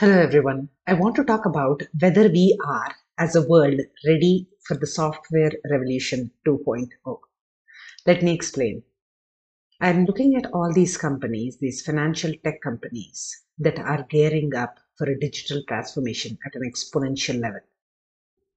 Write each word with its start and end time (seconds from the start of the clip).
Hello 0.00 0.18
everyone. 0.18 0.70
I 0.86 0.94
want 0.94 1.14
to 1.16 1.24
talk 1.24 1.44
about 1.44 1.82
whether 2.00 2.26
we 2.30 2.58
are, 2.66 2.94
as 3.18 3.36
a 3.36 3.46
world, 3.46 3.78
ready 4.06 4.48
for 4.66 4.74
the 4.74 4.86
software 4.86 5.52
revolution 5.70 6.30
2.0. 6.48 7.18
Let 8.06 8.22
me 8.22 8.32
explain. 8.32 8.82
I'm 9.78 10.06
looking 10.06 10.36
at 10.36 10.50
all 10.54 10.72
these 10.72 10.96
companies, 10.96 11.58
these 11.60 11.82
financial 11.82 12.32
tech 12.42 12.62
companies 12.62 13.42
that 13.58 13.78
are 13.78 14.06
gearing 14.08 14.54
up 14.54 14.78
for 14.96 15.06
a 15.06 15.20
digital 15.20 15.62
transformation 15.68 16.38
at 16.46 16.54
an 16.54 16.62
exponential 16.62 17.38
level. 17.38 17.60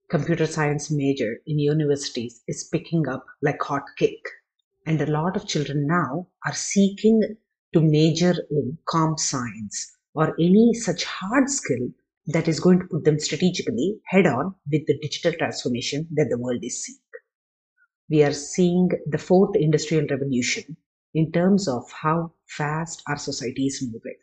Computer 0.09 0.45
science 0.45 0.89
major 0.89 1.41
in 1.45 1.59
universities 1.59 2.41
is 2.47 2.69
picking 2.71 3.05
up 3.09 3.25
like 3.41 3.61
hot 3.61 3.83
cake, 3.97 4.29
and 4.87 5.01
a 5.01 5.11
lot 5.11 5.35
of 5.35 5.45
children 5.45 5.87
now 5.87 6.25
are 6.45 6.53
seeking 6.53 7.21
to 7.73 7.81
major 7.81 8.33
in 8.49 8.77
comp 8.87 9.19
science 9.19 9.92
or 10.15 10.35
any 10.39 10.73
such 10.73 11.03
hard 11.05 11.49
skill 11.49 11.89
that 12.27 12.47
is 12.47 12.59
going 12.59 12.79
to 12.79 12.87
put 12.87 13.03
them 13.03 13.19
strategically 13.19 13.99
head 14.05 14.27
on 14.27 14.55
with 14.71 14.85
the 14.87 14.97
digital 14.99 15.33
transformation 15.33 16.07
that 16.11 16.27
the 16.29 16.37
world 16.37 16.63
is 16.63 16.83
seeing. 16.83 16.99
We 18.09 18.23
are 18.23 18.31
seeing 18.31 18.91
the 19.07 19.17
fourth 19.17 19.57
industrial 19.57 20.07
revolution 20.07 20.77
in 21.13 21.33
terms 21.33 21.67
of 21.67 21.91
how 21.91 22.33
fast 22.47 23.03
our 23.09 23.17
society 23.17 23.67
is 23.67 23.81
moving. 23.81 24.15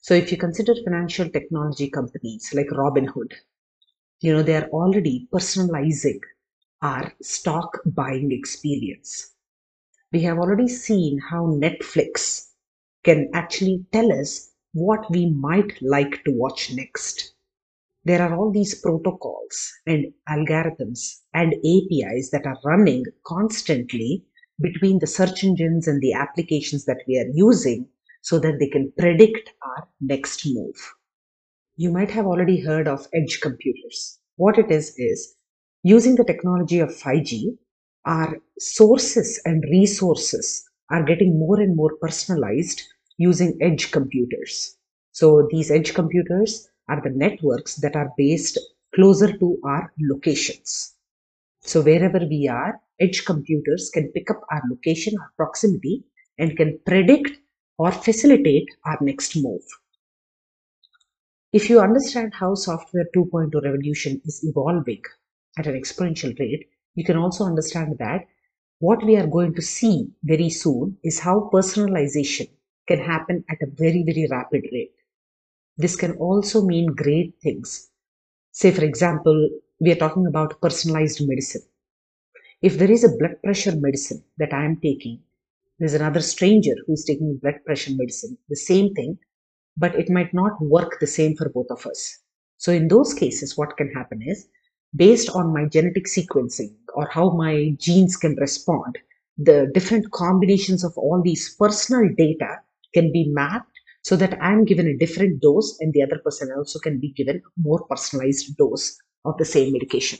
So 0.00 0.12
if 0.12 0.30
you 0.30 0.36
consider 0.36 0.74
financial 0.84 1.30
technology 1.30 1.88
companies 1.88 2.52
like 2.52 2.66
Robinhood, 2.66 3.32
you 4.20 4.32
know, 4.32 4.42
they 4.42 4.56
are 4.56 4.68
already 4.70 5.28
personalizing 5.32 6.20
our 6.82 7.12
stock 7.22 7.80
buying 7.86 8.32
experience. 8.32 9.32
We 10.12 10.22
have 10.22 10.38
already 10.38 10.68
seen 10.68 11.18
how 11.18 11.46
Netflix 11.46 12.50
can 13.04 13.30
actually 13.34 13.86
tell 13.92 14.12
us 14.12 14.51
what 14.72 15.10
we 15.10 15.30
might 15.30 15.80
like 15.82 16.24
to 16.24 16.32
watch 16.32 16.72
next. 16.72 17.34
There 18.04 18.22
are 18.22 18.34
all 18.34 18.50
these 18.50 18.80
protocols 18.80 19.72
and 19.86 20.12
algorithms 20.28 21.20
and 21.34 21.54
APIs 21.54 22.30
that 22.30 22.46
are 22.46 22.58
running 22.64 23.04
constantly 23.26 24.24
between 24.60 24.98
the 24.98 25.06
search 25.06 25.44
engines 25.44 25.86
and 25.86 26.00
the 26.00 26.14
applications 26.14 26.84
that 26.86 27.02
we 27.06 27.18
are 27.18 27.30
using 27.32 27.86
so 28.22 28.38
that 28.38 28.58
they 28.58 28.68
can 28.68 28.92
predict 28.98 29.50
our 29.62 29.88
next 30.00 30.46
move. 30.46 30.76
You 31.76 31.90
might 31.90 32.10
have 32.10 32.26
already 32.26 32.60
heard 32.60 32.88
of 32.88 33.06
edge 33.12 33.40
computers. 33.40 34.18
What 34.36 34.58
it 34.58 34.70
is 34.70 34.94
is 34.96 35.34
using 35.82 36.16
the 36.16 36.24
technology 36.24 36.80
of 36.80 36.90
5G, 36.90 37.56
our 38.04 38.38
sources 38.58 39.40
and 39.44 39.62
resources 39.70 40.64
are 40.90 41.04
getting 41.04 41.38
more 41.38 41.60
and 41.60 41.76
more 41.76 41.96
personalized 42.00 42.82
using 43.18 43.58
edge 43.60 43.90
computers. 43.90 44.76
So 45.12 45.48
these 45.50 45.70
edge 45.70 45.94
computers 45.94 46.68
are 46.88 47.00
the 47.02 47.10
networks 47.10 47.76
that 47.76 47.96
are 47.96 48.12
based 48.16 48.58
closer 48.94 49.36
to 49.38 49.58
our 49.64 49.92
locations. 50.00 50.94
So 51.60 51.80
wherever 51.80 52.18
we 52.18 52.48
are, 52.48 52.80
edge 53.00 53.24
computers 53.24 53.90
can 53.92 54.12
pick 54.12 54.30
up 54.30 54.40
our 54.50 54.62
location, 54.68 55.14
our 55.20 55.32
proximity, 55.36 56.04
and 56.38 56.56
can 56.56 56.78
predict 56.84 57.30
or 57.78 57.92
facilitate 57.92 58.68
our 58.84 58.98
next 59.00 59.36
move. 59.36 59.62
If 61.52 61.68
you 61.68 61.80
understand 61.80 62.32
how 62.34 62.54
software 62.54 63.06
2.0 63.14 63.62
revolution 63.62 64.20
is 64.24 64.42
evolving 64.42 65.02
at 65.58 65.66
an 65.66 65.74
exponential 65.74 66.38
rate, 66.38 66.66
you 66.94 67.04
can 67.04 67.16
also 67.16 67.44
understand 67.44 67.98
that 67.98 68.26
what 68.78 69.04
we 69.04 69.16
are 69.16 69.26
going 69.26 69.54
to 69.54 69.62
see 69.62 70.08
very 70.24 70.50
soon 70.50 70.96
is 71.04 71.20
how 71.20 71.50
personalization 71.52 72.48
can 72.86 72.98
happen 72.98 73.44
at 73.48 73.62
a 73.62 73.70
very, 73.70 74.02
very 74.04 74.26
rapid 74.30 74.64
rate. 74.72 74.94
This 75.76 75.96
can 75.96 76.12
also 76.16 76.64
mean 76.64 76.86
great 76.86 77.34
things. 77.42 77.90
Say, 78.50 78.70
for 78.70 78.84
example, 78.84 79.48
we 79.80 79.92
are 79.92 79.96
talking 79.96 80.26
about 80.26 80.60
personalized 80.60 81.26
medicine. 81.26 81.62
If 82.60 82.78
there 82.78 82.90
is 82.90 83.04
a 83.04 83.16
blood 83.16 83.36
pressure 83.42 83.74
medicine 83.74 84.22
that 84.38 84.52
I 84.52 84.64
am 84.64 84.76
taking, 84.80 85.20
there's 85.78 85.94
another 85.94 86.20
stranger 86.20 86.74
who's 86.86 87.04
taking 87.04 87.38
blood 87.38 87.64
pressure 87.64 87.92
medicine, 87.96 88.38
the 88.48 88.56
same 88.56 88.94
thing, 88.94 89.18
but 89.76 89.94
it 89.96 90.10
might 90.10 90.32
not 90.34 90.60
work 90.60 91.00
the 91.00 91.06
same 91.06 91.34
for 91.34 91.48
both 91.48 91.68
of 91.70 91.86
us. 91.86 92.18
So, 92.58 92.72
in 92.72 92.88
those 92.88 93.14
cases, 93.14 93.56
what 93.56 93.76
can 93.76 93.90
happen 93.92 94.22
is 94.22 94.46
based 94.94 95.30
on 95.30 95.52
my 95.52 95.64
genetic 95.64 96.04
sequencing 96.04 96.74
or 96.94 97.08
how 97.08 97.30
my 97.30 97.74
genes 97.78 98.16
can 98.16 98.36
respond, 98.36 98.98
the 99.38 99.70
different 99.72 100.10
combinations 100.12 100.84
of 100.84 100.96
all 100.96 101.22
these 101.24 101.56
personal 101.56 102.08
data 102.16 102.60
can 102.94 103.12
be 103.12 103.30
mapped 103.32 103.78
so 104.02 104.16
that 104.16 104.40
I'm 104.42 104.64
given 104.64 104.88
a 104.88 104.96
different 104.96 105.40
dose 105.40 105.76
and 105.80 105.92
the 105.92 106.02
other 106.02 106.20
person 106.24 106.50
also 106.56 106.78
can 106.78 106.98
be 106.98 107.12
given 107.12 107.36
a 107.36 107.60
more 107.60 107.86
personalized 107.88 108.56
dose 108.56 108.96
of 109.24 109.38
the 109.38 109.44
same 109.44 109.72
medication. 109.72 110.18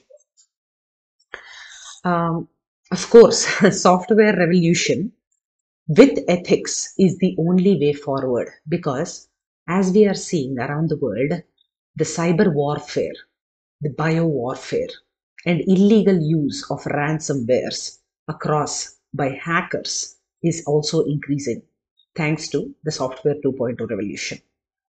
Um, 2.05 2.49
of 2.91 3.11
course, 3.11 3.44
software 3.82 4.37
revolution 4.37 5.12
with 5.88 6.19
ethics 6.28 6.94
is 6.99 7.19
the 7.19 7.37
only 7.38 7.77
way 7.77 7.93
forward 7.93 8.49
because 8.69 9.28
as 9.69 9.93
we 9.93 10.06
are 10.06 10.15
seeing 10.15 10.59
around 10.59 10.88
the 10.88 10.99
world, 10.99 11.43
the 11.97 12.05
cyber 12.05 12.53
warfare, 12.53 13.15
the 13.81 13.91
bio 13.91 14.27
warfare, 14.27 14.88
and 15.44 15.61
illegal 15.66 16.19
use 16.21 16.65
of 16.71 16.82
ransomwares 16.84 17.99
across 18.28 18.99
by 19.12 19.31
hackers 19.31 20.16
is 20.43 20.62
also 20.66 21.05
increasing 21.05 21.62
thanks 22.15 22.49
to 22.49 22.75
the 22.84 22.93
software 22.93 23.37
2.0 23.45 23.89
revolution. 23.89 24.39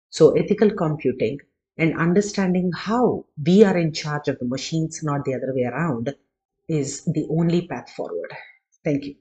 So 0.10 0.32
ethical 0.32 0.72
computing 0.72 1.40
and 1.78 1.98
understanding 1.98 2.72
how 2.76 3.26
we 3.44 3.64
are 3.64 3.78
in 3.78 3.94
charge 3.94 4.28
of 4.28 4.40
the 4.40 4.46
machines, 4.46 5.02
not 5.04 5.26
the 5.26 5.34
other 5.36 5.54
way 5.54 5.64
around, 5.64 6.14
is 6.68 7.04
the 7.06 7.28
only 7.30 7.68
path 7.68 7.90
forward. 7.90 8.32
Thank 8.84 9.06
you. 9.06 9.16